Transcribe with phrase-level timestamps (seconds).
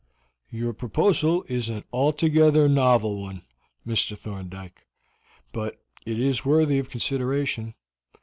[0.49, 3.43] "Your proposal is an altogether novel one,
[3.85, 4.17] Mr.
[4.17, 4.87] Thorndyke,
[5.51, 7.75] but it is worthy of consideration.